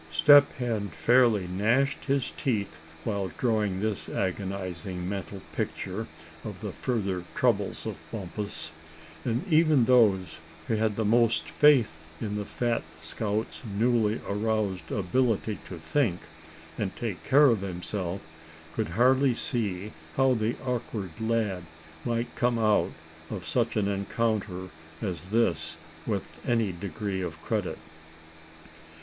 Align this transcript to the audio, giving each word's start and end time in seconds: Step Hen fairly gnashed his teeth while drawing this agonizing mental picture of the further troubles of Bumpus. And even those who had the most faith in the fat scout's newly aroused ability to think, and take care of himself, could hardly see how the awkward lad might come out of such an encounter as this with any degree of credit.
Step 0.09 0.51
Hen 0.53 0.89
fairly 0.89 1.47
gnashed 1.47 2.05
his 2.05 2.31
teeth 2.35 2.79
while 3.03 3.27
drawing 3.37 3.81
this 3.81 4.09
agonizing 4.09 5.07
mental 5.07 5.43
picture 5.53 6.07
of 6.43 6.59
the 6.61 6.71
further 6.71 7.23
troubles 7.35 7.85
of 7.85 8.01
Bumpus. 8.11 8.71
And 9.23 9.45
even 9.53 9.85
those 9.85 10.39
who 10.67 10.73
had 10.73 10.95
the 10.95 11.05
most 11.05 11.47
faith 11.51 11.99
in 12.19 12.35
the 12.35 12.45
fat 12.45 12.81
scout's 12.97 13.61
newly 13.63 14.19
aroused 14.27 14.91
ability 14.91 15.59
to 15.65 15.77
think, 15.77 16.21
and 16.79 16.95
take 16.95 17.23
care 17.23 17.45
of 17.45 17.61
himself, 17.61 18.21
could 18.73 18.89
hardly 18.89 19.35
see 19.35 19.93
how 20.15 20.33
the 20.33 20.55
awkward 20.65 21.11
lad 21.19 21.63
might 22.03 22.33
come 22.33 22.57
out 22.57 22.93
of 23.29 23.45
such 23.45 23.75
an 23.77 23.87
encounter 23.87 24.69
as 24.99 25.29
this 25.29 25.77
with 26.07 26.27
any 26.43 26.71
degree 26.71 27.21
of 27.21 27.39
credit. 27.43 27.77